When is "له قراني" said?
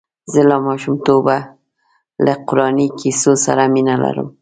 2.25-2.87